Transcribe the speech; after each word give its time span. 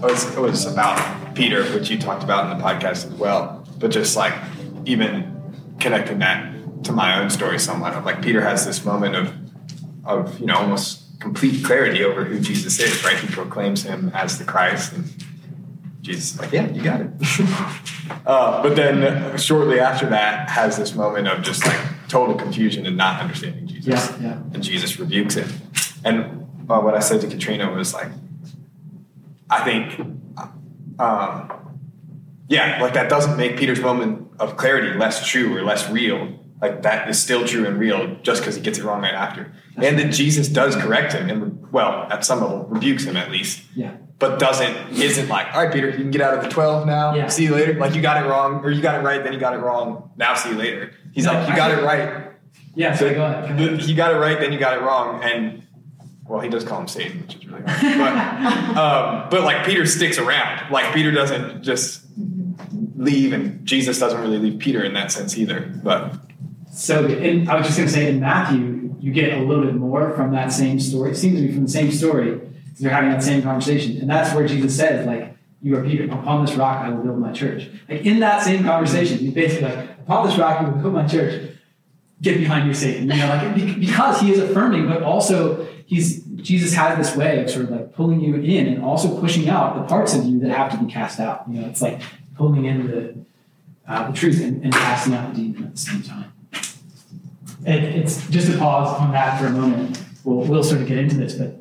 was, 0.00 0.36
it 0.36 0.40
was 0.40 0.66
about 0.66 1.34
Peter, 1.34 1.64
which 1.72 1.90
you 1.90 1.98
talked 1.98 2.22
about 2.22 2.50
in 2.50 2.58
the 2.58 2.64
podcast 2.64 3.06
as 3.06 3.14
well. 3.14 3.66
But 3.78 3.90
just 3.90 4.16
like 4.16 4.34
even 4.84 5.34
connecting 5.78 6.18
that 6.20 6.84
to 6.84 6.92
my 6.92 7.20
own 7.20 7.30
story 7.30 7.58
somewhat 7.58 7.94
of 7.94 8.04
like 8.04 8.22
Peter 8.22 8.40
has 8.40 8.66
this 8.66 8.84
moment 8.84 9.14
of 9.14 9.34
of 10.04 10.38
you 10.40 10.46
know 10.46 10.56
almost 10.56 11.04
complete 11.20 11.64
clarity 11.64 12.04
over 12.04 12.24
who 12.24 12.40
Jesus 12.40 12.78
is, 12.80 13.04
right? 13.04 13.18
He 13.18 13.26
proclaims 13.28 13.82
him 13.82 14.10
as 14.14 14.38
the 14.38 14.44
Christ 14.44 14.92
and 14.92 15.04
Jesus 16.00 16.34
is 16.34 16.40
like, 16.40 16.52
yeah, 16.52 16.68
you 16.70 16.82
got 16.82 17.00
it. 17.00 17.10
uh, 18.26 18.62
but 18.62 18.76
then 18.76 19.36
shortly 19.36 19.80
after 19.80 20.08
that 20.08 20.48
has 20.48 20.76
this 20.76 20.94
moment 20.94 21.28
of 21.28 21.42
just 21.42 21.66
like 21.66 21.78
total 22.08 22.34
confusion 22.34 22.86
and 22.86 22.96
not 22.96 23.20
understanding 23.20 23.66
Jesus. 23.66 24.10
Yeah, 24.10 24.16
yeah. 24.20 24.38
And 24.54 24.62
Jesus 24.62 24.98
rebukes 24.98 25.34
him. 25.34 25.48
And 26.04 26.46
uh, 26.70 26.80
what 26.80 26.94
I 26.94 27.00
said 27.00 27.20
to 27.22 27.26
Katrina 27.26 27.70
was 27.70 27.92
like, 27.92 28.08
I 29.50 29.64
think, 29.64 29.98
um, 30.98 31.52
yeah, 32.48 32.78
like 32.80 32.94
that 32.94 33.08
doesn't 33.08 33.36
make 33.36 33.56
Peter's 33.56 33.80
moment 33.80 34.28
of 34.38 34.56
clarity 34.56 34.96
less 34.98 35.26
true 35.26 35.56
or 35.56 35.62
less 35.62 35.88
real. 35.90 36.38
Like 36.60 36.82
that 36.82 37.08
is 37.08 37.20
still 37.22 37.46
true 37.46 37.66
and 37.66 37.78
real 37.78 38.16
just 38.22 38.40
because 38.42 38.56
he 38.56 38.62
gets 38.62 38.78
it 38.78 38.84
wrong 38.84 39.02
right 39.02 39.14
after. 39.14 39.52
and 39.76 39.98
that 39.98 40.12
Jesus 40.12 40.48
does 40.48 40.74
correct 40.76 41.12
him 41.12 41.30
and, 41.30 41.72
well, 41.72 42.08
at 42.10 42.24
some 42.24 42.40
level, 42.40 42.64
rebukes 42.64 43.04
him 43.04 43.16
at 43.16 43.30
least. 43.30 43.62
Yeah. 43.76 43.96
But 44.18 44.40
doesn't, 44.40 44.90
isn't 44.90 45.28
like, 45.28 45.54
all 45.54 45.62
right, 45.62 45.72
Peter, 45.72 45.88
you 45.90 45.96
can 45.98 46.10
get 46.10 46.20
out 46.20 46.34
of 46.34 46.42
the 46.42 46.48
12 46.48 46.86
now. 46.86 47.14
Yeah. 47.14 47.28
See 47.28 47.44
you 47.44 47.54
later. 47.54 47.74
Like 47.74 47.94
you 47.94 48.02
got 48.02 48.24
it 48.24 48.28
wrong 48.28 48.64
or 48.64 48.70
you 48.70 48.82
got 48.82 48.96
it 49.00 49.04
right, 49.04 49.22
then 49.22 49.32
you 49.32 49.38
got 49.38 49.54
it 49.54 49.58
wrong. 49.58 50.10
Now 50.16 50.34
see 50.34 50.48
you 50.50 50.56
later. 50.56 50.90
He's 51.12 51.24
No, 51.26 51.34
like, 51.34 51.48
you 51.48 51.54
got 51.54 51.70
it 51.70 51.84
right. 51.84 52.24
Yeah, 52.74 52.94
so 52.96 53.12
go 53.14 53.24
ahead. 53.24 53.56
Go 53.56 53.64
ahead. 53.64 53.82
You 53.82 53.94
got 53.94 54.12
it 54.12 54.18
right, 54.18 54.38
then 54.40 54.52
you 54.52 54.58
got 54.58 54.76
it 54.76 54.82
wrong, 54.82 55.22
and 55.22 55.66
well, 56.28 56.40
he 56.40 56.50
does 56.50 56.62
call 56.62 56.80
him 56.80 56.88
Satan, 56.88 57.22
which 57.22 57.36
is 57.36 57.46
really. 57.46 57.62
But, 57.62 58.76
um, 58.76 59.28
but 59.30 59.42
like 59.44 59.64
Peter 59.64 59.86
sticks 59.86 60.18
around. 60.18 60.70
Like 60.70 60.94
Peter 60.94 61.10
doesn't 61.10 61.62
just 61.62 62.02
leave, 62.96 63.32
and 63.32 63.64
Jesus 63.66 63.98
doesn't 63.98 64.20
really 64.20 64.38
leave 64.38 64.58
Peter 64.58 64.84
in 64.84 64.92
that 64.92 65.10
sense 65.10 65.38
either. 65.38 65.72
But 65.82 66.14
So, 66.70 67.06
I 67.06 67.56
was 67.56 67.66
just 67.66 67.78
going 67.78 67.88
to 67.88 67.88
say 67.88 68.10
in 68.10 68.20
Matthew, 68.20 68.94
you 69.00 69.12
get 69.12 69.38
a 69.38 69.42
little 69.42 69.64
bit 69.64 69.74
more 69.74 70.14
from 70.14 70.32
that 70.32 70.52
same 70.52 70.78
story. 70.78 71.12
It 71.12 71.16
seems 71.16 71.40
to 71.40 71.46
be 71.46 71.52
from 71.52 71.64
the 71.64 71.70
same 71.70 71.90
story. 71.90 72.40
They're 72.78 72.90
having 72.90 73.10
that 73.10 73.22
same 73.22 73.42
conversation, 73.42 73.96
and 73.96 74.08
that's 74.08 74.34
where 74.34 74.46
Jesus 74.46 74.76
says, 74.76 75.06
like, 75.06 75.34
"You 75.62 75.76
are 75.76 75.82
Peter. 75.82 76.04
Upon 76.04 76.44
this 76.44 76.54
rock, 76.54 76.84
I 76.84 76.90
will 76.90 77.02
build 77.02 77.18
my 77.18 77.32
church." 77.32 77.68
Like 77.88 78.04
in 78.04 78.20
that 78.20 78.42
same 78.42 78.62
conversation, 78.64 79.18
he's 79.18 79.32
basically 79.32 79.74
like, 79.74 79.88
"Upon 80.00 80.28
this 80.28 80.38
rock, 80.38 80.60
I 80.60 80.68
will 80.68 80.80
build 80.82 80.94
my 80.94 81.06
church." 81.06 81.54
Get 82.20 82.38
behind 82.38 82.68
me, 82.68 82.74
Satan. 82.74 83.08
You 83.08 83.16
know, 83.16 83.28
like 83.28 83.80
because 83.80 84.20
he 84.20 84.32
is 84.32 84.38
affirming, 84.38 84.86
but 84.88 85.02
also 85.02 85.66
he's 85.88 86.22
Jesus 86.36 86.74
has 86.74 86.98
this 86.98 87.16
way 87.16 87.42
of 87.42 87.48
sort 87.48 87.64
of 87.64 87.70
like 87.70 87.94
pulling 87.94 88.20
you 88.20 88.34
in 88.34 88.66
and 88.68 88.84
also 88.84 89.18
pushing 89.18 89.48
out 89.48 89.74
the 89.74 89.82
parts 89.84 90.14
of 90.14 90.24
you 90.24 90.38
that 90.40 90.50
have 90.50 90.70
to 90.72 90.84
be 90.84 90.92
cast 90.92 91.18
out. 91.18 91.44
You 91.50 91.62
know, 91.62 91.68
it's 91.68 91.80
like 91.80 92.02
pulling 92.36 92.66
in 92.66 92.86
the 92.86 93.14
uh, 93.90 94.10
the 94.10 94.16
truth 94.16 94.40
and, 94.42 94.62
and 94.62 94.72
casting 94.72 95.14
out 95.14 95.34
the 95.34 95.40
demon 95.40 95.64
at 95.64 95.72
the 95.72 95.78
same 95.78 96.02
time. 96.02 96.32
It, 97.64 97.82
it's 97.82 98.28
just 98.28 98.52
to 98.52 98.58
pause 98.58 99.00
on 99.00 99.12
that 99.12 99.40
for 99.40 99.46
a 99.46 99.50
moment. 99.50 100.04
We'll, 100.24 100.46
we'll 100.46 100.62
sort 100.62 100.82
of 100.82 100.86
get 100.86 100.98
into 100.98 101.16
this, 101.16 101.34
but 101.34 101.56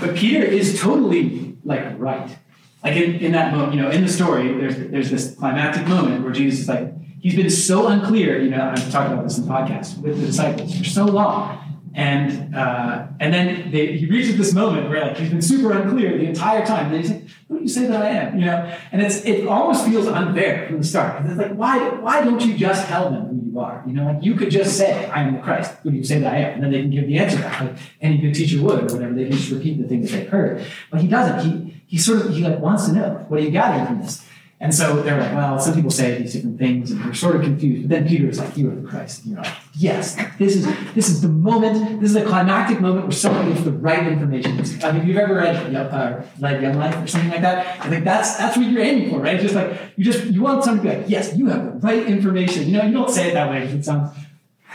but 0.00 0.16
Peter 0.16 0.44
is 0.44 0.80
totally 0.80 1.56
like 1.64 1.98
right. 1.98 2.36
Like 2.82 2.96
in, 2.96 3.14
in 3.16 3.32
that 3.32 3.54
moment, 3.54 3.74
you 3.74 3.80
know, 3.80 3.90
in 3.90 4.02
the 4.02 4.08
story, 4.08 4.52
there's 4.54 4.76
there's 4.90 5.10
this 5.10 5.36
climactic 5.36 5.86
moment 5.86 6.24
where 6.24 6.32
Jesus 6.32 6.60
is 6.62 6.68
like, 6.68 6.92
he's 7.20 7.36
been 7.36 7.48
so 7.48 7.86
unclear, 7.86 8.40
you 8.40 8.50
know, 8.50 8.70
I've 8.70 8.90
talked 8.90 9.12
about 9.12 9.22
this 9.22 9.38
in 9.38 9.46
the 9.46 9.52
podcast 9.52 9.98
with 9.98 10.20
the 10.20 10.26
disciples 10.26 10.76
for 10.76 10.84
so 10.84 11.04
long. 11.04 11.65
And 11.96 12.54
uh, 12.54 13.06
and 13.18 13.32
then 13.32 13.70
they, 13.70 13.96
he 13.96 14.04
reaches 14.04 14.36
this 14.36 14.52
moment 14.52 14.90
where 14.90 15.00
like 15.00 15.16
he's 15.16 15.30
been 15.30 15.40
super 15.40 15.72
unclear 15.72 16.18
the 16.18 16.26
entire 16.26 16.64
time. 16.64 16.86
And 16.86 16.94
then 16.94 17.00
he's 17.00 17.10
like, 17.10 17.22
"Who 17.48 17.56
do 17.56 17.62
you 17.62 17.70
say 17.70 17.86
that 17.86 18.02
I 18.02 18.08
am?" 18.10 18.38
You 18.38 18.44
know, 18.44 18.76
and 18.92 19.00
it's 19.00 19.24
it 19.24 19.46
almost 19.46 19.86
feels 19.86 20.06
unfair 20.06 20.66
from 20.66 20.76
the 20.76 20.84
start. 20.84 21.24
It's 21.24 21.38
like, 21.38 21.54
why 21.54 21.78
why 21.88 22.22
don't 22.22 22.44
you 22.44 22.54
just 22.54 22.86
tell 22.86 23.08
them 23.08 23.28
who 23.28 23.50
you 23.50 23.58
are? 23.60 23.82
You 23.86 23.94
know, 23.94 24.04
like 24.12 24.22
you 24.22 24.34
could 24.34 24.50
just 24.50 24.76
say, 24.76 25.06
"I 25.06 25.22
am 25.22 25.36
the 25.36 25.40
Christ." 25.40 25.72
Who 25.84 25.90
do 25.90 25.96
you 25.96 26.04
say 26.04 26.18
that 26.20 26.34
I 26.34 26.36
am? 26.36 26.54
And 26.54 26.64
then 26.64 26.70
they 26.72 26.82
can 26.82 26.90
give 26.90 27.06
the 27.06 27.16
answer 27.16 27.38
back, 27.38 27.62
like 27.62 27.76
any 28.02 28.18
good 28.18 28.34
teacher 28.34 28.60
would, 28.62 28.80
or 28.80 28.94
whatever. 28.94 29.14
They 29.14 29.24
can 29.24 29.32
just 29.32 29.50
repeat 29.50 29.80
the 29.80 29.88
thing 29.88 30.02
that 30.02 30.10
they've 30.10 30.28
heard. 30.28 30.66
But 30.90 31.00
he 31.00 31.08
doesn't. 31.08 31.50
He 31.50 31.82
he 31.86 31.96
sort 31.96 32.26
of 32.26 32.34
he 32.34 32.42
like 32.42 32.58
wants 32.58 32.88
to 32.88 32.92
know 32.92 33.24
what 33.28 33.40
are 33.40 33.42
you 33.42 33.50
gathering 33.50 33.86
from 33.86 34.02
this. 34.02 34.25
And 34.58 34.74
so 34.74 35.02
they're 35.02 35.20
like, 35.20 35.32
well, 35.32 35.58
some 35.58 35.74
people 35.74 35.90
say 35.90 36.16
these 36.16 36.32
different 36.32 36.58
things, 36.58 36.90
and 36.90 37.04
they're 37.04 37.12
sort 37.12 37.36
of 37.36 37.42
confused. 37.42 37.88
But 37.88 37.90
then 37.90 38.08
Peter 38.08 38.26
is 38.26 38.38
like, 38.38 38.56
"You 38.56 38.70
are 38.70 38.74
the 38.74 38.88
Christ." 38.88 39.24
And 39.24 39.34
you're 39.34 39.42
like, 39.42 39.52
"Yes, 39.74 40.16
this 40.38 40.56
is 40.56 40.66
this 40.94 41.10
is 41.10 41.20
the 41.20 41.28
moment. 41.28 42.00
This 42.00 42.08
is 42.08 42.14
the 42.14 42.24
climactic 42.24 42.80
moment 42.80 43.04
where 43.04 43.12
someone 43.12 43.52
gets 43.52 43.64
the 43.64 43.72
right 43.72 44.06
information." 44.06 44.56
Like 44.56 44.94
if 44.94 45.04
you've 45.04 45.18
ever 45.18 45.34
read 45.34 45.76
uh, 45.76 46.22
read 46.40 46.62
Young 46.62 46.78
Life 46.78 46.96
or 46.96 47.06
something 47.06 47.30
like 47.30 47.42
that, 47.42 47.84
I 47.84 47.90
think 47.90 48.06
that's 48.06 48.36
that's 48.36 48.56
what 48.56 48.64
you're 48.66 48.82
aiming 48.82 49.10
for, 49.10 49.20
right? 49.20 49.34
It's 49.34 49.42
just 49.42 49.54
like 49.54 49.78
you 49.96 50.04
just 50.04 50.24
you 50.24 50.40
want 50.40 50.64
someone 50.64 50.82
to 50.82 50.90
be 50.90 50.96
like, 50.96 51.10
"Yes, 51.10 51.36
you 51.36 51.48
have 51.48 51.64
the 51.64 51.86
right 51.86 52.06
information." 52.06 52.66
You 52.66 52.78
know, 52.78 52.84
you 52.84 52.94
don't 52.94 53.10
say 53.10 53.28
it 53.28 53.34
that 53.34 53.50
way 53.50 53.60
because 53.60 53.74
it 53.74 53.84
sounds 53.84 54.16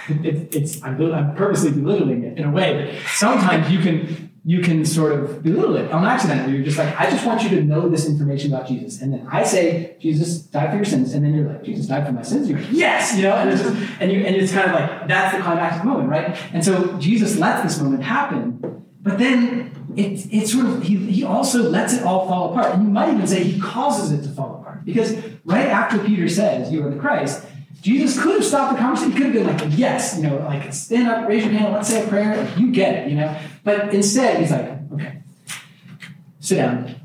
it, 0.09 0.55
it's 0.55 0.83
I'm, 0.83 1.01
I'm 1.13 1.35
purposely 1.35 1.71
belittling 1.71 2.23
it 2.23 2.37
in 2.37 2.45
a 2.45 2.51
way, 2.51 2.85
but 2.85 3.09
sometimes 3.11 3.71
you 3.71 3.79
can 3.79 4.30
you 4.43 4.61
can 4.61 4.83
sort 4.83 5.11
of 5.11 5.43
belittle 5.43 5.75
it 5.75 5.91
on 5.91 6.03
accident. 6.03 6.49
You're 6.49 6.63
just 6.63 6.77
like, 6.77 6.99
I 6.99 7.09
just 7.11 7.25
want 7.25 7.43
you 7.43 7.49
to 7.49 7.63
know 7.63 7.87
this 7.87 8.07
information 8.07 8.51
about 8.51 8.67
Jesus, 8.67 9.01
and 9.01 9.13
then 9.13 9.27
I 9.31 9.43
say 9.43 9.97
Jesus 9.99 10.39
died 10.39 10.71
for 10.71 10.77
your 10.77 10.85
sins, 10.85 11.13
and 11.13 11.23
then 11.23 11.35
you're 11.35 11.47
like, 11.47 11.63
Jesus 11.63 11.85
died 11.85 12.07
for 12.07 12.11
my 12.11 12.23
sins. 12.23 12.49
You're 12.49 12.59
like, 12.59 12.69
yes, 12.71 13.15
you 13.15 13.23
know, 13.23 13.35
and 13.35 13.51
it's 13.51 13.61
just, 13.61 13.75
and 13.99 14.11
you 14.11 14.21
and 14.21 14.35
it's 14.35 14.51
kind 14.51 14.69
of 14.69 14.73
like 14.73 15.07
that's 15.07 15.35
the 15.37 15.43
climactic 15.43 15.83
moment, 15.83 16.09
right? 16.09 16.35
And 16.53 16.65
so 16.65 16.97
Jesus 16.97 17.37
lets 17.37 17.61
this 17.61 17.79
moment 17.79 18.03
happen, 18.03 18.83
but 19.01 19.19
then 19.19 19.71
it 19.95 20.33
it 20.33 20.47
sort 20.47 20.65
of 20.65 20.81
he 20.81 20.95
he 20.95 21.23
also 21.23 21.69
lets 21.69 21.93
it 21.93 22.03
all 22.03 22.27
fall 22.27 22.51
apart, 22.51 22.73
and 22.73 22.83
you 22.83 22.89
might 22.89 23.13
even 23.13 23.27
say 23.27 23.43
he 23.43 23.59
causes 23.59 24.11
it 24.11 24.23
to 24.27 24.33
fall 24.33 24.59
apart 24.59 24.83
because 24.85 25.15
right 25.45 25.67
after 25.67 25.99
Peter 25.99 26.27
says, 26.27 26.71
"You 26.71 26.85
are 26.87 26.89
the 26.89 26.99
Christ." 26.99 27.45
Jesus 27.81 28.21
could 28.21 28.35
have 28.35 28.45
stopped 28.45 28.75
the 28.75 28.79
conversation. 28.79 29.11
He 29.11 29.17
could 29.17 29.25
have 29.27 29.33
been 29.33 29.47
like, 29.47 29.77
yes, 29.77 30.17
you 30.17 30.29
know, 30.29 30.37
like 30.37 30.71
stand 30.71 31.07
up, 31.07 31.27
raise 31.27 31.43
your 31.43 31.53
hand, 31.53 31.73
let's 31.73 31.89
say 31.89 32.05
a 32.05 32.07
prayer. 32.07 32.47
You 32.57 32.71
get 32.71 32.95
it, 32.95 33.09
you 33.09 33.15
know. 33.15 33.35
But 33.63 33.93
instead, 33.93 34.39
he's 34.39 34.51
like, 34.51 34.69
okay, 34.93 35.23
sit 36.39 36.55
down. 36.55 36.95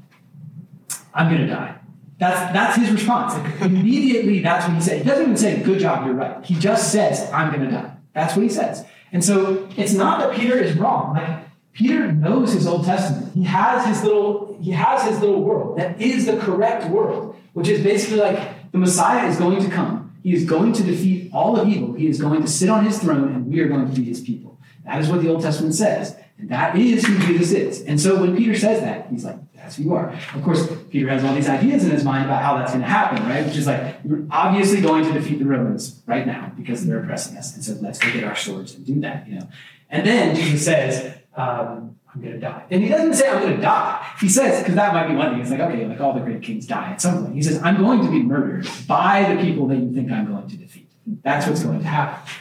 I'm 1.15 1.33
gonna 1.33 1.47
die. 1.47 1.77
That's 2.19 2.53
that's 2.53 2.77
his 2.77 2.91
response. 2.91 3.35
Like, 3.35 3.63
immediately, 3.63 4.41
that's 4.41 4.67
what 4.67 4.75
he 4.75 4.83
said. 4.83 4.99
He 4.99 5.05
doesn't 5.05 5.25
even 5.25 5.37
say, 5.37 5.63
"Good 5.63 5.81
job, 5.81 6.07
you're 6.07 6.15
right." 6.15 6.45
He 6.45 6.55
just 6.55 6.93
says, 6.93 7.31
"I'm 7.33 7.51
gonna 7.51 7.71
die." 7.71 7.93
That's 8.15 8.37
what 8.37 8.43
he 8.43 8.49
says. 8.49 8.85
And 9.13 9.25
so 9.25 9.69
it's 9.77 9.93
not 9.93 10.21
that 10.21 10.35
Peter 10.35 10.59
is 10.59 10.77
wrong. 10.77 11.15
Like 11.15 11.47
Peter 11.73 12.11
knows 12.13 12.53
his 12.53 12.67
Old 12.67 12.85
Testament. 12.85 13.35
He 13.35 13.45
has 13.45 13.87
his 13.87 14.03
little 14.03 14.59
he 14.61 14.71
has 14.73 15.05
his 15.09 15.21
little 15.21 15.43
world 15.43 15.79
that 15.79 16.01
is 16.01 16.27
the 16.27 16.39
correct 16.39 16.89
world, 16.91 17.37
which 17.53 17.69
is 17.69 17.83
basically 17.83 18.19
like 18.19 18.71
the 18.73 18.79
Messiah 18.79 19.29
is 19.29 19.37
going 19.37 19.63
to 19.63 19.71
come. 19.71 20.06
He 20.27 20.35
is 20.35 20.45
going 20.45 20.73
to 20.73 20.83
defeat 20.83 21.31
all 21.33 21.57
of 21.57 21.69
evil. 21.69 21.93
He 21.93 22.09
is 22.09 22.21
going 22.21 22.43
to 22.43 22.49
sit 22.49 22.69
on 22.69 22.85
his 22.85 22.99
throne, 22.99 23.33
and 23.33 23.47
we 23.47 23.61
are 23.61 23.69
going 23.69 23.89
to 23.89 23.95
be 23.95 24.03
his 24.03 24.21
people. 24.21 24.59
That 24.85 25.01
is 25.01 25.09
what 25.09 25.23
the 25.23 25.29
Old 25.29 25.41
Testament 25.41 25.73
says. 25.77 26.17
And 26.37 26.49
that 26.49 26.75
is 26.77 27.07
who 27.07 27.17
Jesus 27.21 27.53
is. 27.53 27.83
And 27.83 28.01
so 28.01 28.21
when 28.21 28.37
Peter 28.37 28.59
says 28.59 28.81
that, 28.81 29.07
he's 29.09 29.25
like, 29.25 29.37
that's 29.55 29.77
who 29.77 29.85
you 29.85 29.95
are. 29.95 30.11
Of 30.35 30.43
course, 30.43 30.69
Peter 30.91 31.09
has 31.11 31.23
all 31.23 31.33
these 31.33 31.49
ideas 31.49 31.85
in 31.85 31.93
his 31.93 32.03
mind 32.03 32.25
about 32.25 32.43
how 32.43 32.59
that's 32.59 32.73
going 32.73 32.83
to 32.83 32.89
happen, 32.89 33.25
right? 33.29 33.47
Which 33.47 33.57
is 33.57 33.69
like, 33.69 34.03
we're 34.03 34.27
obviously 34.33 34.81
going 34.81 35.05
to 35.05 35.13
defeat 35.13 35.39
the 35.39 35.45
Romans 35.45 36.03
right 36.07 36.27
now 36.27 36.51
because 36.57 36.85
they're 36.85 36.99
oppressing 36.99 37.37
us. 37.37 37.55
And 37.55 37.65
so 37.65 37.75
let's 37.81 38.01
go 38.01 38.11
get 38.13 38.25
our 38.25 38.35
swords 38.35 38.75
and 38.75 38.85
do 38.85 38.99
that, 39.03 39.29
you 39.29 39.39
know. 39.39 39.49
And 39.91 40.05
then 40.05 40.35
Jesus 40.35 40.65
says, 40.65 41.19
um, 41.37 42.01
I'm 42.17 42.23
going 42.23 42.35
to 42.35 42.41
die. 42.41 42.65
And 42.71 42.83
he 42.83 42.89
doesn't 42.89 43.13
say, 43.15 43.29
I'm 43.29 43.43
going 43.43 43.57
to 43.57 43.61
die. 43.61 44.07
He 44.19 44.29
says, 44.29 44.61
because 44.61 44.75
that 44.77 44.95
might 44.95 45.07
be 45.07 45.15
one 45.15 45.33
thing. 45.33 45.41
It's 45.43 45.51
like, 45.51 45.61
okay, 45.61 45.87
like 45.87 46.01
all 46.01 46.15
the 46.15 46.21
great 46.21 46.43
kings 46.43 46.67
die 46.67 46.93
at 46.93 47.01
some 47.01 47.25
point. 47.25 47.35
He 47.35 47.43
says, 47.43 47.63
I'm 47.63 47.77
going 47.77 48.03
to 48.03 48.11
be 48.11 48.23
murdered 48.23 48.67
by 48.89 49.35
the 49.35 49.43
people 49.43 49.69
that 49.69 49.77
you 49.77 49.93
think 49.93 50.11
I'm 50.11 50.27
going 50.27 50.49
to 50.49 50.57
defeat. 50.57 50.91
That's 51.23 51.47
what's 51.47 51.63
going 51.63 51.81
to 51.81 51.87
happen. 51.87 52.33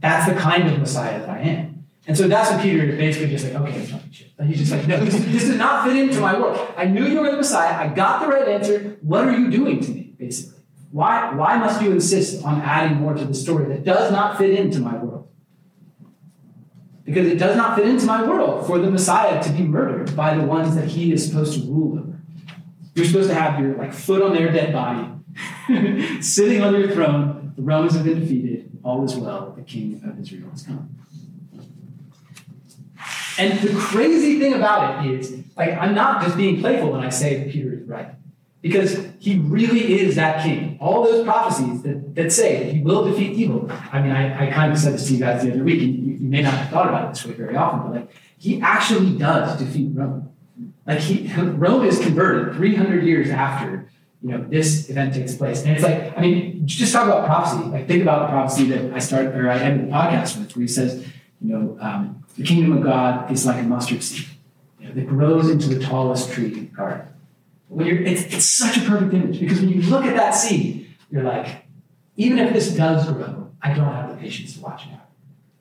That's 0.00 0.26
the 0.26 0.40
kind 0.40 0.66
of 0.68 0.78
Messiah 0.78 1.20
that 1.20 1.28
I 1.28 1.38
am. 1.40 1.84
And 2.06 2.16
so 2.16 2.28
that's 2.28 2.50
what 2.50 2.62
Peter 2.62 2.82
is 2.82 2.96
basically 2.96 3.28
just 3.28 3.44
like, 3.44 3.54
okay, 3.56 3.78
I'm 3.78 3.86
talking 3.86 4.10
shit. 4.10 4.32
And 4.38 4.48
he's 4.48 4.58
just 4.58 4.72
like, 4.72 4.86
no, 4.86 5.04
this, 5.04 5.14
this 5.26 5.44
does 5.44 5.56
not 5.56 5.86
fit 5.86 5.96
into 5.96 6.18
my 6.18 6.38
world. 6.38 6.72
I 6.78 6.86
knew 6.86 7.06
you 7.06 7.20
were 7.20 7.30
the 7.30 7.36
Messiah. 7.36 7.74
I 7.74 7.92
got 7.92 8.22
the 8.22 8.28
right 8.28 8.48
answer. 8.48 8.96
What 9.02 9.28
are 9.28 9.38
you 9.38 9.50
doing 9.50 9.80
to 9.80 9.90
me, 9.90 10.14
basically? 10.18 10.62
Why, 10.90 11.34
why 11.34 11.58
must 11.58 11.82
you 11.82 11.92
insist 11.92 12.42
on 12.42 12.62
adding 12.62 12.96
more 12.96 13.12
to 13.12 13.24
the 13.24 13.34
story 13.34 13.66
that 13.68 13.84
does 13.84 14.10
not 14.10 14.38
fit 14.38 14.58
into 14.58 14.80
my 14.80 14.96
world? 14.96 15.19
Because 17.10 17.26
it 17.26 17.38
does 17.38 17.56
not 17.56 17.76
fit 17.76 17.88
into 17.88 18.06
my 18.06 18.22
world 18.22 18.68
for 18.68 18.78
the 18.78 18.88
Messiah 18.88 19.42
to 19.42 19.50
be 19.50 19.64
murdered 19.64 20.14
by 20.14 20.36
the 20.36 20.44
ones 20.44 20.76
that 20.76 20.86
he 20.86 21.12
is 21.12 21.26
supposed 21.26 21.60
to 21.60 21.66
rule 21.66 21.98
over. 21.98 22.20
You're 22.94 23.04
supposed 23.04 23.28
to 23.30 23.34
have 23.34 23.58
your 23.58 23.74
like 23.76 23.92
foot 23.92 24.22
on 24.22 24.32
their 24.32 24.52
dead 24.52 24.72
body, 24.72 25.08
sitting 26.22 26.62
on 26.62 26.72
your 26.78 26.88
throne. 26.92 27.52
The 27.56 27.62
Romans 27.62 27.94
have 27.94 28.04
been 28.04 28.20
defeated. 28.20 28.70
All 28.84 29.04
is 29.04 29.16
well. 29.16 29.52
The 29.56 29.62
King 29.62 30.00
of 30.06 30.20
Israel 30.20 30.50
has 30.50 30.62
come. 30.62 30.96
And 33.38 33.58
the 33.58 33.74
crazy 33.76 34.38
thing 34.38 34.54
about 34.54 35.04
it 35.04 35.10
is, 35.10 35.42
like, 35.56 35.70
I'm 35.72 35.94
not 35.94 36.22
just 36.22 36.36
being 36.36 36.60
playful 36.60 36.92
when 36.92 37.00
I 37.00 37.08
say 37.08 37.50
Peter. 37.50 37.69
Because 38.62 39.06
he 39.18 39.38
really 39.38 40.00
is 40.00 40.16
that 40.16 40.42
king. 40.42 40.76
All 40.80 41.02
those 41.02 41.24
prophecies 41.24 41.82
that, 41.82 42.14
that 42.14 42.30
say 42.30 42.64
that 42.64 42.74
he 42.74 42.82
will 42.82 43.04
defeat 43.04 43.32
evil. 43.32 43.70
I 43.90 44.02
mean, 44.02 44.12
I, 44.12 44.48
I 44.48 44.50
kind 44.50 44.70
of 44.70 44.78
said 44.78 44.94
this 44.94 45.06
to 45.08 45.14
you 45.14 45.20
guys 45.20 45.42
the 45.42 45.52
other 45.52 45.64
week, 45.64 45.82
and 45.82 45.94
you, 45.94 46.14
you 46.14 46.28
may 46.28 46.42
not 46.42 46.52
have 46.52 46.68
thought 46.68 46.88
about 46.88 47.06
it 47.06 47.14
this 47.14 47.24
way 47.24 47.32
very 47.32 47.56
often, 47.56 47.90
but 47.90 48.00
like, 48.00 48.10
he 48.36 48.60
actually 48.60 49.16
does 49.16 49.58
defeat 49.58 49.90
Rome. 49.94 50.30
Like 50.86 50.98
he, 50.98 51.32
Rome 51.38 51.86
is 51.86 51.98
converted 52.00 52.56
300 52.56 53.04
years 53.04 53.30
after 53.30 53.88
you 54.22 54.30
know 54.30 54.44
this 54.44 54.90
event 54.90 55.14
takes 55.14 55.34
place, 55.34 55.62
and 55.62 55.72
it's 55.72 55.82
like 55.82 56.16
I 56.16 56.20
mean, 56.20 56.66
just 56.66 56.92
talk 56.92 57.06
about 57.06 57.26
prophecy. 57.26 57.64
Like 57.70 57.88
think 57.88 58.02
about 58.02 58.26
the 58.26 58.32
prophecy 58.32 58.64
that 58.70 58.92
I 58.92 58.98
started 58.98 59.34
or 59.34 59.48
I 59.50 59.58
ended 59.58 59.88
the 59.88 59.92
podcast 59.92 60.38
with, 60.38 60.54
where 60.54 60.62
he 60.62 60.68
says, 60.68 61.06
you 61.40 61.56
know, 61.56 61.78
um, 61.80 62.22
the 62.36 62.42
kingdom 62.42 62.76
of 62.76 62.82
God 62.82 63.30
is 63.30 63.46
like 63.46 63.60
a 63.60 63.62
mustard 63.62 64.02
seed 64.02 64.26
you 64.78 64.88
know, 64.88 64.94
that 64.94 65.06
grows 65.06 65.48
into 65.48 65.68
the 65.68 65.82
tallest 65.82 66.32
tree 66.32 66.52
in 66.52 66.54
the 66.54 66.60
garden. 66.66 67.06
When 67.70 67.86
you're, 67.86 68.02
it's, 68.02 68.22
it's 68.34 68.44
such 68.44 68.76
a 68.78 68.80
perfect 68.80 69.14
image 69.14 69.38
because 69.38 69.60
when 69.60 69.70
you 69.70 69.80
look 69.82 70.04
at 70.04 70.16
that 70.16 70.32
seed, 70.32 70.88
you're 71.10 71.22
like, 71.22 71.64
even 72.16 72.38
if 72.38 72.52
this 72.52 72.74
does 72.74 73.08
grow, 73.10 73.52
I 73.62 73.72
don't 73.72 73.94
have 73.94 74.10
the 74.10 74.16
patience 74.16 74.54
to 74.54 74.60
watch 74.60 74.86
it 74.86 74.92
out. 74.92 75.10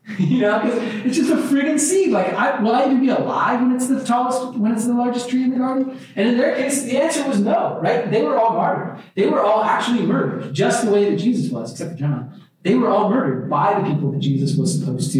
you 0.19 0.41
know, 0.41 0.59
because 0.59 1.05
it's 1.05 1.17
just 1.17 1.29
a 1.29 1.35
friggin' 1.35 1.79
seed. 1.79 2.09
Like, 2.09 2.33
I, 2.33 2.59
will 2.59 2.73
I 2.73 2.85
even 2.85 2.99
be 2.99 3.09
alive 3.09 3.61
when 3.61 3.75
it's 3.75 3.87
the 3.87 4.03
tallest, 4.03 4.57
when 4.57 4.71
it's 4.71 4.85
the 4.85 4.93
largest 4.93 5.29
tree 5.29 5.43
in 5.43 5.51
the 5.51 5.57
garden? 5.57 5.99
And 6.15 6.29
in 6.29 6.37
their 6.37 6.55
case, 6.55 6.83
the 6.83 6.97
answer 6.97 7.27
was 7.27 7.39
no, 7.39 7.79
right? 7.79 8.09
They 8.09 8.23
were 8.23 8.35
all 8.35 8.55
martyred. 8.55 9.03
They 9.13 9.27
were 9.27 9.41
all 9.41 9.63
actually 9.63 10.07
murdered, 10.07 10.51
just 10.51 10.83
the 10.83 10.91
way 10.91 11.11
that 11.11 11.17
Jesus 11.17 11.51
was, 11.51 11.71
except 11.71 11.91
for 11.91 11.97
John. 11.97 12.41
They 12.63 12.73
were 12.73 12.89
all 12.89 13.11
murdered 13.11 13.51
by 13.51 13.79
the 13.79 13.87
people 13.87 14.11
that 14.11 14.19
Jesus 14.19 14.57
was 14.57 14.79
supposed 14.79 15.13
to 15.13 15.19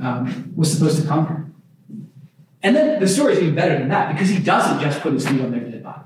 um, 0.00 0.52
was 0.56 0.72
supposed 0.72 1.00
to 1.00 1.06
conquer. 1.06 1.47
And 2.68 2.76
then 2.76 3.00
the 3.00 3.08
story 3.08 3.32
is 3.32 3.38
even 3.38 3.54
better 3.54 3.78
than 3.78 3.88
that 3.88 4.12
because 4.12 4.28
he 4.28 4.40
doesn't 4.40 4.82
just 4.82 5.00
put 5.00 5.14
his 5.14 5.26
feet 5.26 5.40
on 5.40 5.52
their 5.52 5.60
dead 5.60 5.82
body. 5.82 6.04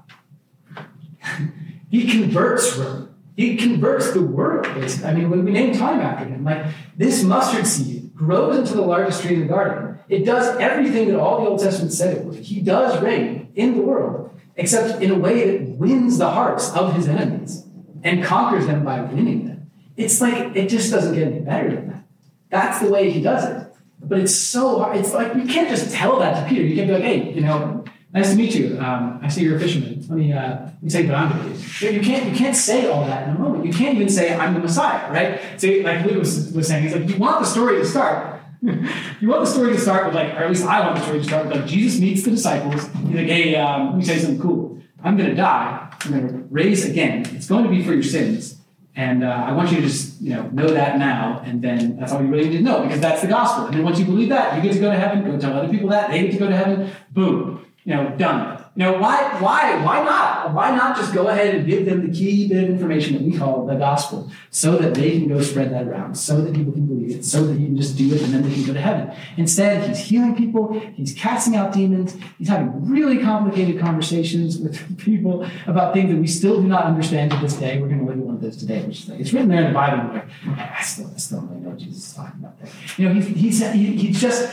he 1.91 2.09
converts 2.09 2.77
Rome. 2.77 3.13
He 3.37 3.57
converts 3.57 4.13
the 4.13 4.23
world, 4.23 4.73
basically. 4.73 5.09
I 5.09 5.13
mean, 5.13 5.29
when 5.29 5.45
we 5.45 5.51
name 5.51 5.77
time 5.77 5.99
after 5.99 6.25
him, 6.25 6.45
like 6.45 6.65
this 6.97 7.25
mustard 7.25 7.67
seed 7.67 8.15
grows 8.15 8.57
into 8.59 8.75
the 8.75 8.83
largest 8.83 9.25
tree 9.25 9.35
in 9.35 9.41
the 9.41 9.47
garden. 9.47 9.99
It 10.09 10.25
does 10.25 10.57
everything 10.59 11.09
that 11.09 11.19
all 11.19 11.43
the 11.43 11.51
Old 11.51 11.59
Testament 11.59 11.93
said 11.93 12.17
it 12.17 12.25
would. 12.25 12.39
He 12.39 12.61
does 12.61 13.03
reign 13.03 13.51
in 13.57 13.75
the 13.75 13.83
world, 13.83 14.31
except 14.55 15.03
in 15.03 15.11
a 15.11 15.19
way 15.19 15.59
that 15.59 15.69
wins 15.69 16.19
the 16.19 16.31
hearts 16.31 16.73
of 16.75 16.95
his 16.95 17.09
enemies 17.09 17.67
and 18.05 18.23
conquers 18.23 18.69
them 18.69 18.85
by 18.85 19.01
winning 19.01 19.49
them. 19.49 19.73
It's 19.97 20.21
like, 20.21 20.55
it 20.55 20.69
just 20.69 20.93
doesn't 20.93 21.13
get 21.13 21.27
any 21.27 21.41
better 21.41 21.75
than 21.75 21.89
that. 21.89 22.05
That's 22.51 22.79
the 22.79 22.89
way 22.89 23.11
he 23.11 23.21
does 23.21 23.47
it. 23.47 23.72
But 24.05 24.19
it's 24.19 24.35
so 24.35 24.81
hard. 24.81 24.97
It's 24.97 25.15
like 25.15 25.35
you 25.35 25.45
can't 25.45 25.69
just 25.69 25.93
tell 25.95 26.19
that 26.19 26.43
to 26.43 26.49
Peter. 26.49 26.63
You 26.63 26.75
can't 26.75 26.89
be 26.89 26.95
like, 26.95 27.05
hey, 27.05 27.33
you 27.33 27.41
know, 27.41 27.85
nice 28.13 28.31
to 28.31 28.37
meet 28.37 28.55
you. 28.55 28.79
Um, 28.81 29.21
I 29.23 29.29
see 29.29 29.43
you're 29.43 29.57
a 29.57 29.61
fisherman. 29.61 30.01
Let 30.01 30.11
me, 30.11 30.33
uh, 30.33 30.65
let 30.65 30.83
me 30.83 30.91
take 30.91 31.09
going 31.09 31.31
to 31.31 31.89
do. 31.89 31.95
You 31.95 32.01
can't, 32.01 32.31
you 32.31 32.37
can't 32.37 32.57
say 32.57 32.91
all 32.91 33.07
that 33.07 33.29
in 33.29 33.37
a 33.37 33.39
moment. 33.39 33.65
You 33.65 33.73
can't 33.73 33.95
even 33.97 34.09
say, 34.09 34.35
I'm 34.35 34.55
the 34.55 34.61
Messiah, 34.61 35.11
right? 35.13 35.61
So, 35.61 35.69
like 35.69 36.05
Luke 36.05 36.19
was, 36.19 36.53
was 36.53 36.69
saying, 36.69 36.83
he's 36.83 36.93
like, 36.93 37.09
you 37.09 37.17
want 37.17 37.41
the 37.41 37.47
story 37.47 37.79
to 37.79 37.87
start. 37.87 38.41
you 38.63 39.29
want 39.29 39.45
the 39.45 39.51
story 39.51 39.73
to 39.73 39.81
start 39.81 40.07
with, 40.07 40.15
like, 40.15 40.35
or 40.35 40.45
at 40.45 40.49
least 40.49 40.65
I 40.65 40.81
want 40.81 40.97
the 40.97 41.03
story 41.03 41.19
to 41.19 41.25
start 41.25 41.47
with, 41.47 41.57
like, 41.57 41.67
Jesus 41.67 42.01
meets 42.01 42.23
the 42.23 42.31
disciples. 42.31 42.87
He's 43.07 43.17
like, 43.17 43.27
hey, 43.27 43.57
um, 43.57 43.91
let 43.91 43.99
me 43.99 44.05
say 44.05 44.19
something 44.19 44.41
cool. 44.41 44.81
I'm 45.03 45.17
going 45.17 45.31
to 45.31 45.37
die. 45.37 45.93
I'm 46.01 46.11
going 46.11 46.29
to 46.29 46.49
raise 46.51 46.85
again. 46.85 47.27
It's 47.35 47.49
going 47.49 47.65
to 47.65 47.71
be 47.71 47.85
for 47.85 47.93
your 47.93 48.03
sins. 48.03 48.62
And 48.95 49.25
uh, 49.25 49.29
I 49.29 49.53
want 49.53 49.71
you 49.71 49.77
to 49.77 49.83
just 49.83 50.21
you 50.21 50.35
know 50.35 50.43
know 50.51 50.69
that 50.69 50.99
now, 50.99 51.43
and 51.47 51.63
then 51.63 51.97
that's 51.97 52.13
all 52.13 52.23
you 52.23 52.29
really 52.29 52.51
need 52.51 52.59
to 52.59 52.63
know 52.63 52.83
because 52.83 53.01
that's 53.01 53.23
the 53.23 53.29
gospel. 53.29 53.67
And 53.67 53.75
then 53.75 53.85
once 53.85 53.99
you 53.99 54.05
believe 54.05 54.29
that, 54.29 54.55
you 54.55 54.63
get 54.63 54.75
to 54.75 54.81
go 54.81 54.91
to 54.91 54.99
heaven. 54.99 55.25
Go 55.25 55.39
tell 55.39 55.55
other 55.55 55.69
people 55.69 55.89
that 55.89 56.11
they 56.11 56.23
get 56.23 56.33
to 56.33 56.39
go 56.39 56.49
to 56.49 56.57
heaven. 56.57 56.91
Boom, 57.11 57.65
you 57.85 57.95
know, 57.95 58.15
done. 58.17 58.62
You 58.75 58.85
know, 58.85 58.93
why, 58.95 59.39
why, 59.39 59.85
why 59.85 60.03
not? 60.03 60.55
Why 60.55 60.75
not 60.75 60.97
just 60.97 61.13
go 61.13 61.29
ahead 61.29 61.55
and 61.55 61.67
give 61.67 61.85
them 61.85 62.07
the 62.07 62.17
key 62.17 62.49
bit 62.49 62.65
of 62.65 62.71
information 62.71 63.13
that 63.13 63.23
we 63.23 63.37
call 63.37 63.67
the 63.67 63.75
gospel 63.75 64.31
so 64.49 64.79
that 64.79 64.95
they 64.95 65.11
can 65.11 65.29
go 65.29 65.43
spread 65.43 65.71
that 65.75 65.87
around, 65.87 66.15
so 66.15 66.41
that 66.41 66.55
people 66.55 66.73
can 66.73 66.87
believe 66.87 67.19
it, 67.19 67.23
so 67.23 67.45
that 67.47 67.59
you 67.59 67.67
can 67.67 67.77
just 67.77 67.99
do 67.99 68.15
it 68.15 68.23
and 68.23 68.33
then 68.33 68.43
they 68.43 68.55
can 68.55 68.65
go 68.65 68.73
to 68.73 68.81
heaven. 68.81 69.15
Instead, 69.37 69.87
he's 69.87 69.99
healing 69.99 70.35
people, 70.35 70.81
he's 70.95 71.13
casting 71.13 71.55
out 71.55 71.75
demons, 71.75 72.17
he's 72.39 72.49
having 72.49 72.89
really 72.89 73.19
complicated 73.19 73.79
conversations 73.79 74.57
with 74.57 74.97
people 75.05 75.47
about 75.67 75.93
things 75.93 76.11
that 76.11 76.19
we 76.19 76.27
still 76.27 76.63
do 76.63 76.67
not 76.67 76.85
understand 76.85 77.31
to 77.31 77.37
this 77.41 77.53
day. 77.53 77.79
We're 77.79 77.89
going 77.89 78.01
to 78.01 78.07
look 78.07 78.17
at 78.17 78.21
one 78.21 78.37
of 78.37 78.41
those 78.41 78.57
today, 78.57 78.83
which 78.85 79.01
is 79.01 79.09
like, 79.11 79.21
it's 79.21 79.35
written 79.35 79.51
there 79.51 79.65
in 79.65 79.69
the 79.69 79.75
Bible, 79.75 80.15
like, 80.15 80.29
I 80.59 80.81
still, 80.81 81.13
I 81.15 81.19
still 81.19 81.41
don't 81.41 81.51
really 81.51 81.61
know 81.61 81.71
what 81.71 81.79
Jesus 81.79 82.09
is 82.09 82.15
talking 82.15 82.41
about 82.41 82.59
there. 82.59 82.73
You 82.97 83.09
know, 83.11 83.21
he, 83.21 83.35
he's, 83.35 83.61
he, 83.71 83.97
he 83.97 84.13
just 84.13 84.51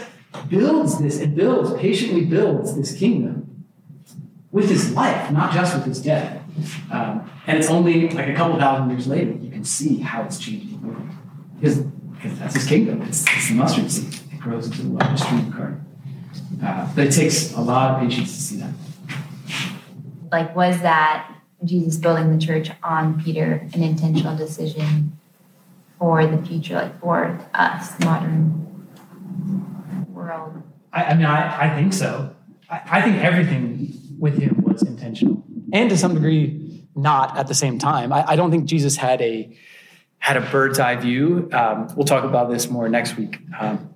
builds 0.50 1.00
this 1.00 1.22
and 1.22 1.38
builds, 1.38 1.80
patiently 1.80 2.26
builds 2.26 2.76
this 2.76 2.94
kingdom 2.98 3.50
with 4.52 4.70
his 4.70 4.94
life, 4.94 5.32
not 5.32 5.54
just 5.54 5.76
with 5.76 5.86
his 5.86 6.02
death. 6.02 6.42
Um, 6.92 7.30
and 7.46 7.58
it's 7.58 7.70
only 7.70 8.10
like 8.10 8.28
a 8.28 8.34
couple 8.34 8.58
thousand 8.58 8.90
years 8.90 9.08
later 9.08 9.32
you 9.32 9.52
can 9.52 9.64
see 9.64 9.98
how 10.00 10.24
it's 10.24 10.40
changing. 10.40 10.78
Because, 11.60 11.80
because 11.80 12.40
that's 12.40 12.56
his 12.56 12.68
kingdom. 12.68 13.02
It's, 13.04 13.26
it's, 13.28 13.50
the 13.50 13.56
mustard 13.56 13.92
seed. 13.92 14.20
It 14.34 14.40
grows 14.40 14.68
into 14.68 14.84
the 14.84 14.90
largest 14.90 15.28
tree 15.28 15.40
in 15.40 15.50
the 15.50 15.58
garden. 15.58 15.86
Uh, 16.64 16.92
but 16.96 17.08
it 17.08 17.12
takes 17.12 17.54
a 17.54 17.62
lot 17.62 17.96
of 17.96 18.02
patience 18.02 18.36
to 18.36 18.42
see 18.42 18.58
that. 18.58 18.74
Like, 20.32 20.56
was 20.56 20.82
that 20.82 21.36
Jesus 21.64 21.98
building 21.98 22.38
the 22.38 22.44
church 22.44 22.70
on 22.84 23.22
Peter 23.22 23.68
an 23.74 23.84
intentional 23.84 24.36
decision 24.36 25.14
for 25.98 26.26
the 26.26 26.38
future, 26.38 26.76
like 26.76 27.00
for 27.00 27.40
us, 27.54 28.00
modern 28.00 28.88
world? 30.08 30.62
I, 30.94 31.06
I 31.06 31.14
mean, 31.14 31.26
I, 31.26 31.72
I 31.72 31.76
think 31.76 31.94
so. 31.94 32.36
I, 32.70 32.82
I 32.86 33.02
think 33.02 33.18
everything 33.18 34.00
with 34.20 34.38
him 34.38 34.64
was 34.64 34.84
intentional, 34.84 35.44
and 35.74 35.90
to 35.90 35.98
some 35.98 36.14
degree, 36.14 36.86
not 36.96 37.38
at 37.38 37.48
the 37.48 37.56
same 37.56 37.80
time. 37.80 38.12
I, 38.12 38.32
I 38.32 38.36
don't 38.36 38.52
think 38.52 38.66
Jesus 38.66 38.96
had 38.96 39.22
a 39.22 39.56
had 40.20 40.38
a 40.38 40.42
bird's 40.42 40.80
eye 40.80 40.96
view. 40.98 41.50
Um, 41.54 41.88
we'll 41.96 42.06
talk 42.06 42.24
about 42.24 42.50
this 42.52 42.70
more 42.70 42.90
next 42.90 43.18
week. 43.18 43.40
Um, 43.60 43.90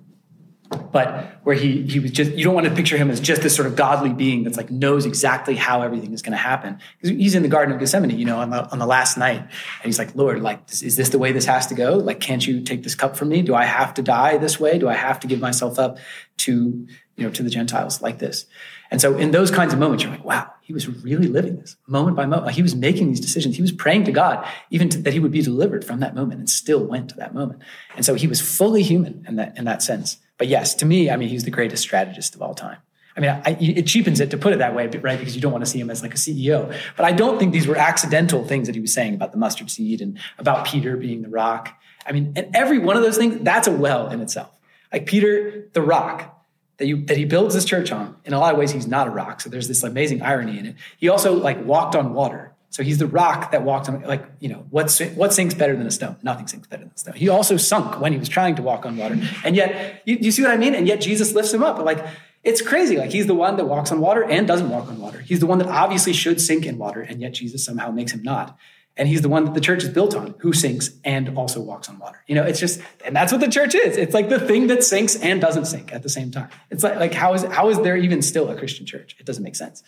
but 0.90 1.40
where 1.44 1.54
he 1.54 1.82
he 1.82 2.00
was 2.00 2.10
just 2.10 2.32
you 2.32 2.44
don't 2.44 2.54
want 2.54 2.66
to 2.66 2.74
picture 2.74 2.96
him 2.96 3.10
as 3.10 3.20
just 3.20 3.42
this 3.42 3.54
sort 3.54 3.66
of 3.66 3.76
godly 3.76 4.12
being 4.12 4.42
that's 4.42 4.56
like 4.56 4.70
knows 4.70 5.06
exactly 5.06 5.54
how 5.54 5.82
everything 5.82 6.12
is 6.12 6.22
going 6.22 6.32
to 6.32 6.38
happen. 6.38 6.78
Because 7.00 7.16
he's 7.16 7.34
in 7.34 7.42
the 7.42 7.48
garden 7.48 7.74
of 7.74 7.80
gethsemane 7.80 8.10
you 8.18 8.24
know 8.24 8.38
on 8.38 8.50
the, 8.50 8.68
on 8.70 8.78
the 8.78 8.86
last 8.86 9.16
night. 9.16 9.40
And 9.40 9.84
he's 9.84 9.98
like 9.98 10.14
lord 10.16 10.42
like 10.42 10.60
is 10.70 10.96
this 10.96 11.10
the 11.10 11.18
way 11.18 11.32
this 11.32 11.44
has 11.44 11.66
to 11.68 11.74
go? 11.74 11.96
Like 11.96 12.20
can't 12.20 12.44
you 12.44 12.62
take 12.62 12.82
this 12.82 12.94
cup 12.94 13.16
from 13.16 13.28
me? 13.28 13.42
Do 13.42 13.54
i 13.54 13.64
have 13.64 13.94
to 13.94 14.02
die 14.02 14.38
this 14.38 14.58
way? 14.58 14.78
Do 14.78 14.88
i 14.88 14.94
have 14.94 15.20
to 15.20 15.26
give 15.26 15.40
myself 15.40 15.78
up 15.78 15.98
to 16.38 16.86
you 17.16 17.24
know 17.24 17.30
to 17.30 17.42
the 17.42 17.50
gentiles 17.50 18.02
like 18.02 18.18
this 18.18 18.46
and 18.94 19.00
so 19.00 19.18
in 19.18 19.32
those 19.32 19.50
kinds 19.50 19.72
of 19.72 19.80
moments, 19.80 20.04
you're 20.04 20.12
like, 20.12 20.24
wow, 20.24 20.48
he 20.60 20.72
was 20.72 20.86
really 21.02 21.26
living 21.26 21.56
this 21.56 21.76
moment 21.88 22.16
by 22.16 22.26
moment. 22.26 22.46
Like 22.46 22.54
he 22.54 22.62
was 22.62 22.76
making 22.76 23.08
these 23.08 23.18
decisions. 23.18 23.56
He 23.56 23.60
was 23.60 23.72
praying 23.72 24.04
to 24.04 24.12
God, 24.12 24.46
even 24.70 24.88
to, 24.90 24.98
that 24.98 25.12
he 25.12 25.18
would 25.18 25.32
be 25.32 25.42
delivered 25.42 25.84
from 25.84 25.98
that 25.98 26.14
moment 26.14 26.38
and 26.38 26.48
still 26.48 26.84
went 26.86 27.08
to 27.08 27.16
that 27.16 27.34
moment. 27.34 27.60
And 27.96 28.04
so 28.04 28.14
he 28.14 28.28
was 28.28 28.40
fully 28.40 28.84
human 28.84 29.24
in 29.26 29.34
that, 29.34 29.58
in 29.58 29.64
that 29.64 29.82
sense. 29.82 30.18
But 30.38 30.46
yes, 30.46 30.74
to 30.76 30.86
me, 30.86 31.10
I 31.10 31.16
mean, 31.16 31.28
he's 31.28 31.42
the 31.42 31.50
greatest 31.50 31.82
strategist 31.82 32.36
of 32.36 32.42
all 32.42 32.54
time. 32.54 32.76
I 33.16 33.20
mean, 33.20 33.30
I, 33.30 33.56
it 33.58 33.88
cheapens 33.88 34.20
it 34.20 34.30
to 34.30 34.38
put 34.38 34.52
it 34.52 34.60
that 34.60 34.76
way, 34.76 34.86
right? 34.86 35.18
Because 35.18 35.34
you 35.34 35.42
don't 35.42 35.50
want 35.50 35.64
to 35.64 35.70
see 35.70 35.80
him 35.80 35.90
as 35.90 36.00
like 36.00 36.14
a 36.14 36.16
CEO. 36.16 36.72
But 36.96 37.04
I 37.04 37.10
don't 37.10 37.36
think 37.36 37.52
these 37.52 37.66
were 37.66 37.76
accidental 37.76 38.44
things 38.44 38.68
that 38.68 38.76
he 38.76 38.80
was 38.80 38.94
saying 38.94 39.14
about 39.14 39.32
the 39.32 39.38
mustard 39.38 39.72
seed 39.72 40.00
and 40.00 40.20
about 40.38 40.66
Peter 40.66 40.96
being 40.96 41.22
the 41.22 41.30
rock. 41.30 41.76
I 42.06 42.12
mean, 42.12 42.32
and 42.36 42.54
every 42.54 42.78
one 42.78 42.96
of 42.96 43.02
those 43.02 43.16
things, 43.16 43.40
that's 43.42 43.66
a 43.66 43.72
well 43.72 44.06
in 44.06 44.20
itself. 44.20 44.52
Like 44.92 45.06
Peter, 45.06 45.68
the 45.72 45.82
rock, 45.82 46.33
that 46.78 46.86
you 46.86 47.04
that 47.06 47.16
he 47.16 47.24
builds 47.24 47.54
this 47.54 47.64
church 47.64 47.92
on. 47.92 48.16
In 48.24 48.32
a 48.32 48.38
lot 48.38 48.52
of 48.52 48.58
ways, 48.58 48.72
he's 48.72 48.86
not 48.86 49.06
a 49.06 49.10
rock. 49.10 49.40
So 49.40 49.50
there's 49.50 49.68
this 49.68 49.82
amazing 49.82 50.22
irony 50.22 50.58
in 50.58 50.66
it. 50.66 50.76
He 50.96 51.08
also 51.08 51.34
like 51.34 51.64
walked 51.64 51.94
on 51.94 52.14
water. 52.14 52.52
So 52.70 52.82
he's 52.82 52.98
the 52.98 53.06
rock 53.06 53.52
that 53.52 53.62
walked 53.62 53.88
on 53.88 54.02
like 54.02 54.24
you 54.40 54.48
know 54.48 54.66
what 54.70 54.90
what 55.14 55.32
sinks 55.32 55.54
better 55.54 55.76
than 55.76 55.86
a 55.86 55.90
stone? 55.90 56.16
Nothing 56.22 56.48
sinks 56.48 56.66
better 56.66 56.82
than 56.82 56.92
a 56.94 56.98
stone. 56.98 57.14
He 57.14 57.28
also 57.28 57.56
sunk 57.56 58.00
when 58.00 58.12
he 58.12 58.18
was 58.18 58.28
trying 58.28 58.56
to 58.56 58.62
walk 58.62 58.84
on 58.84 58.96
water, 58.96 59.16
and 59.44 59.54
yet 59.54 60.02
you, 60.04 60.16
you 60.20 60.32
see 60.32 60.42
what 60.42 60.50
I 60.50 60.56
mean? 60.56 60.74
And 60.74 60.88
yet 60.88 61.00
Jesus 61.00 61.32
lifts 61.34 61.54
him 61.54 61.62
up. 61.62 61.78
Like 61.78 62.04
it's 62.42 62.60
crazy. 62.60 62.96
Like 62.96 63.10
he's 63.10 63.26
the 63.26 63.34
one 63.34 63.56
that 63.56 63.66
walks 63.66 63.92
on 63.92 64.00
water 64.00 64.24
and 64.24 64.46
doesn't 64.46 64.68
walk 64.68 64.88
on 64.88 64.98
water. 64.98 65.20
He's 65.20 65.38
the 65.38 65.46
one 65.46 65.58
that 65.58 65.68
obviously 65.68 66.12
should 66.12 66.40
sink 66.40 66.66
in 66.66 66.76
water, 66.76 67.00
and 67.00 67.20
yet 67.20 67.34
Jesus 67.34 67.64
somehow 67.64 67.92
makes 67.92 68.12
him 68.12 68.22
not 68.22 68.58
and 68.96 69.08
he's 69.08 69.22
the 69.22 69.28
one 69.28 69.44
that 69.44 69.54
the 69.54 69.60
church 69.60 69.82
is 69.82 69.88
built 69.88 70.14
on 70.14 70.34
who 70.38 70.52
sinks 70.52 70.90
and 71.04 71.36
also 71.36 71.60
walks 71.60 71.88
on 71.88 71.98
water. 71.98 72.22
You 72.26 72.34
know 72.34 72.44
it's 72.44 72.60
just 72.60 72.80
and 73.04 73.14
that's 73.14 73.32
what 73.32 73.40
the 73.40 73.48
church 73.48 73.74
is. 73.74 73.96
It's 73.96 74.14
like 74.14 74.28
the 74.28 74.40
thing 74.40 74.68
that 74.68 74.84
sinks 74.84 75.16
and 75.16 75.40
doesn't 75.40 75.66
sink 75.66 75.92
at 75.92 76.02
the 76.02 76.08
same 76.08 76.30
time. 76.30 76.48
It's 76.70 76.82
like 76.82 76.96
like 76.96 77.14
how 77.14 77.34
is 77.34 77.44
how 77.44 77.68
is 77.68 77.80
there 77.80 77.96
even 77.96 78.22
still 78.22 78.48
a 78.48 78.56
christian 78.56 78.86
church? 78.86 79.16
It 79.18 79.26
doesn't 79.26 79.42
make 79.42 79.56
sense. 79.56 79.82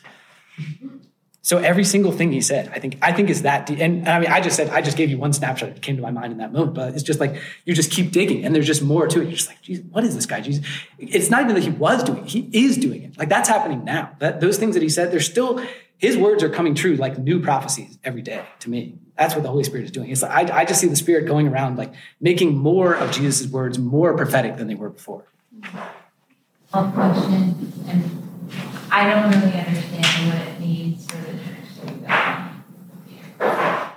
So 1.42 1.58
every 1.58 1.84
single 1.84 2.10
thing 2.10 2.32
he 2.32 2.40
said 2.40 2.72
i 2.74 2.80
think 2.80 2.98
i 3.02 3.12
think 3.12 3.30
is 3.30 3.42
that 3.42 3.66
deep. 3.66 3.78
and 3.78 4.08
i 4.08 4.18
mean 4.18 4.28
i 4.28 4.40
just 4.40 4.56
said 4.56 4.68
i 4.70 4.82
just 4.82 4.96
gave 4.96 5.10
you 5.10 5.18
one 5.18 5.32
snapshot 5.32 5.74
that 5.74 5.80
came 5.80 5.94
to 5.94 6.02
my 6.02 6.10
mind 6.10 6.32
in 6.32 6.38
that 6.38 6.52
moment 6.52 6.74
but 6.74 6.92
it's 6.94 7.04
just 7.04 7.20
like 7.20 7.40
you 7.64 7.72
just 7.72 7.92
keep 7.92 8.10
digging 8.10 8.44
and 8.44 8.52
there's 8.52 8.66
just 8.66 8.82
more 8.82 9.06
to 9.06 9.20
it. 9.20 9.24
You're 9.24 9.36
just 9.36 9.48
like 9.48 9.62
Jesus, 9.62 9.84
what 9.92 10.02
is 10.02 10.16
this 10.16 10.26
guy? 10.26 10.40
Jesus. 10.40 10.66
It's 10.98 11.30
not 11.30 11.42
even 11.42 11.54
that 11.54 11.62
he 11.62 11.70
was 11.70 12.02
doing 12.02 12.24
it. 12.24 12.30
He 12.30 12.50
is 12.52 12.76
doing 12.76 13.02
it. 13.04 13.16
Like 13.16 13.28
that's 13.28 13.48
happening 13.48 13.84
now. 13.84 14.16
That 14.18 14.40
those 14.40 14.58
things 14.58 14.74
that 14.74 14.82
he 14.82 14.88
said 14.88 15.12
they're 15.12 15.20
still 15.20 15.64
his 15.98 16.16
words 16.16 16.42
are 16.42 16.50
coming 16.50 16.74
true 16.74 16.96
like 16.96 17.18
new 17.18 17.40
prophecies 17.40 17.98
every 18.04 18.22
day 18.22 18.44
to 18.60 18.70
me. 18.70 18.98
That's 19.16 19.34
what 19.34 19.42
the 19.42 19.48
Holy 19.48 19.64
Spirit 19.64 19.84
is 19.84 19.90
doing. 19.90 20.10
It's 20.10 20.22
like, 20.22 20.50
I, 20.50 20.60
I 20.60 20.64
just 20.64 20.80
see 20.80 20.88
the 20.88 20.96
Spirit 20.96 21.26
going 21.26 21.48
around 21.48 21.76
like 21.78 21.94
making 22.20 22.56
more 22.56 22.94
of 22.94 23.12
Jesus' 23.12 23.50
words 23.50 23.78
more 23.78 24.14
prophetic 24.14 24.56
than 24.56 24.68
they 24.68 24.74
were 24.74 24.90
before. 24.90 25.24
A 26.74 26.90
question, 26.92 27.72
and 27.88 28.28
I 28.90 29.08
don't 29.08 29.30
really 29.30 29.58
understand 29.58 30.28
what 30.28 30.48
it 30.48 30.60
means 30.60 31.06
for 31.10 31.16
the 31.16 31.32
church 31.32 31.76
to 31.80 31.86
be 31.86 32.06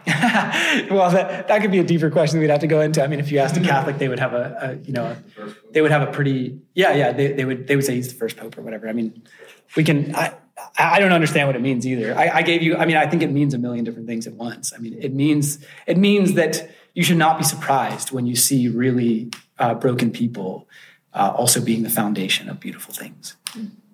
well, 0.90 1.12
that, 1.12 1.48
that 1.50 1.62
could 1.62 1.72
be 1.72 1.80
a 1.80 1.84
deeper 1.84 2.10
question 2.10 2.40
we'd 2.40 2.50
have 2.50 2.62
to 2.62 2.68
go 2.68 2.80
into. 2.80 3.04
I 3.04 3.08
mean, 3.08 3.20
if 3.20 3.32
you 3.32 3.40
asked 3.40 3.58
a 3.58 3.62
Catholic, 3.62 3.98
they 3.98 4.08
would 4.08 4.20
have 4.20 4.34
a, 4.34 4.58
a 4.62 4.76
you 4.86 4.94
know, 4.94 5.18
they 5.72 5.82
would 5.82 5.92
have 5.92 6.02
a 6.02 6.12
pretty, 6.12 6.60
yeah, 6.74 6.94
yeah, 6.94 7.12
they, 7.12 7.34
they 7.34 7.44
would, 7.44 7.68
they 7.68 7.76
would 7.76 7.84
say 7.84 7.96
he's 7.96 8.08
the 8.08 8.16
first 8.16 8.38
pope 8.38 8.58
or 8.58 8.62
whatever. 8.62 8.88
I 8.88 8.94
mean, 8.94 9.22
we 9.76 9.84
can, 9.84 10.16
I, 10.16 10.34
I 10.78 11.00
don't 11.00 11.12
understand 11.12 11.48
what 11.48 11.56
it 11.56 11.62
means 11.62 11.86
either. 11.86 12.18
I, 12.18 12.38
I, 12.38 12.42
gave 12.42 12.62
you. 12.62 12.78
I 12.78 12.86
mean, 12.86 12.96
I 12.96 13.08
think 13.08 13.22
it 13.22 13.32
means 13.32 13.54
a 13.54 13.58
million 13.58 13.84
different 13.84 14.08
things 14.08 14.28
at 14.28 14.34
once. 14.34 14.74
I 14.74 14.78
mean, 14.80 14.98
it 15.02 15.14
means 15.14 15.60
it 15.86 15.98
means 15.98 16.34
that 16.34 16.70
you 16.94 17.04
should 17.04 17.18
not 17.18 17.38
be 17.38 17.44
surprised 17.44 18.12
when 18.12 18.26
you 18.26 18.36
see 18.36 18.68
really 18.68 19.32
uh, 19.58 19.74
broken 19.74 20.12
people 20.12 20.68
uh, 21.14 21.34
also 21.36 21.62
being 21.62 21.84
the 21.84 21.90
foundation 21.90 22.50
of 22.50 22.60
beautiful 22.60 22.94
things. 22.94 23.36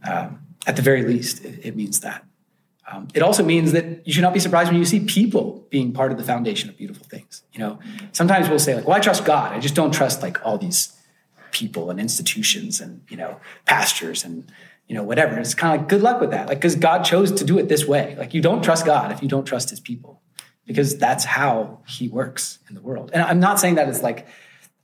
Um, 0.10 0.40
at 0.68 0.76
the 0.76 0.82
very 0.82 1.04
least, 1.04 1.44
it, 1.44 1.66
it 1.66 1.76
means 1.76 2.02
that. 2.02 2.24
Um, 2.92 3.08
it 3.16 3.24
also 3.24 3.44
means 3.44 3.72
that 3.72 4.06
you 4.06 4.14
should 4.14 4.22
not 4.22 4.34
be 4.34 4.40
surprised 4.40 4.70
when 4.70 4.78
you 4.78 4.86
see 4.86 5.00
people 5.00 5.66
being 5.72 5.92
part 5.92 6.12
of 6.12 6.20
the 6.20 6.24
foundation 6.24 6.70
of 6.70 6.78
beautiful 6.78 7.06
things. 7.08 7.44
You 7.52 7.60
know, 7.60 7.80
sometimes 8.12 8.48
we'll 8.48 8.60
say 8.60 8.76
like, 8.76 8.88
"Well, 8.88 8.96
I 8.96 9.00
trust 9.00 9.26
God. 9.26 9.54
I 9.54 9.60
just 9.60 9.74
don't 9.74 9.92
trust 9.92 10.22
like 10.22 10.46
all 10.46 10.58
these 10.58 10.96
people 11.52 11.90
and 11.90 12.00
institutions 12.00 12.82
and 12.82 13.02
you 13.10 13.18
know 13.18 13.40
pastors 13.66 14.24
and 14.24 14.52
you 14.88 14.96
know 14.96 15.04
whatever." 15.04 15.38
It's 15.38 15.54
kind 15.54 15.76
of 15.76 15.82
like 15.82 15.90
good 15.90 16.02
luck 16.02 16.22
with 16.22 16.32
that, 16.32 16.48
like 16.48 16.58
because 16.58 16.76
God 16.76 17.04
chose 17.04 17.32
to 17.34 17.46
do 17.46 17.58
it 17.58 17.70
this 17.70 17.86
way. 17.86 18.16
Like 18.18 18.34
you 18.34 18.42
don't 18.42 18.64
trust 18.64 18.86
God 18.86 19.12
if 19.12 19.22
you 19.22 19.28
don't 19.28 19.46
trust 19.46 19.70
His 19.70 19.80
people, 19.80 20.22
because 20.66 20.98
that's 20.98 21.26
how 21.26 21.80
He 21.88 22.08
works 22.08 22.60
in 22.70 22.76
the 22.76 22.82
world. 22.82 23.12
And 23.14 23.22
I'm 23.22 23.40
not 23.40 23.60
saying 23.60 23.76
that 23.76 23.90
it's 23.90 24.04
like 24.04 24.28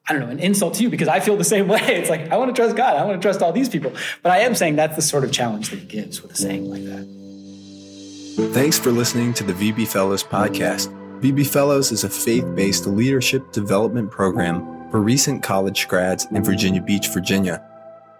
I 0.08 0.14
don't 0.14 0.22
know, 0.22 0.30
an 0.30 0.40
insult 0.40 0.74
to 0.76 0.84
you 0.84 0.90
because 0.90 1.08
I 1.08 1.20
feel 1.20 1.38
the 1.38 1.44
same 1.44 1.68
way. 1.70 1.80
It's 1.80 2.10
like, 2.10 2.32
I 2.32 2.38
want 2.38 2.54
to 2.54 2.60
trust 2.60 2.76
God. 2.76 2.96
I 2.96 3.06
want 3.06 3.22
to 3.22 3.26
trust 3.26 3.42
all 3.42 3.52
these 3.52 3.70
people. 3.70 3.94
But 4.24 4.32
I 4.32 4.40
am 4.40 4.56
saying 4.56 4.76
that's 4.76 4.96
the 4.96 5.02
sort 5.02 5.24
of 5.24 5.32
challenge 5.32 5.70
that 5.70 5.80
he 5.80 5.86
gives 5.86 6.22
with 6.22 6.32
a 6.32 6.36
saying 6.36 6.70
like 6.70 6.84
that. 6.86 8.52
Thanks 8.54 8.80
for 8.80 8.92
listening 8.92 9.34
to 9.36 9.44
the 9.44 9.54
VB 9.54 9.88
Fellows 9.88 10.24
podcast. 10.24 10.98
VB 11.22 11.46
Fellows 11.46 11.92
is 11.92 12.04
a 12.04 12.10
faith 12.10 12.46
based 12.56 12.88
leadership 12.88 13.52
development 13.52 14.10
program 14.10 14.90
for 14.90 15.00
recent 15.00 15.44
college 15.44 15.88
grads 15.88 16.26
in 16.32 16.44
Virginia 16.44 16.82
Beach, 16.82 17.10
Virginia. 17.10 17.64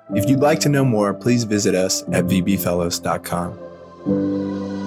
If 0.10 0.30
you'd 0.30 0.40
like 0.40 0.60
to 0.62 0.70
know 0.70 0.84
more, 0.84 1.14
please 1.14 1.44
visit 1.46 1.76
us 1.76 2.02
at 2.12 2.26
vbfellows.com. 2.26 4.81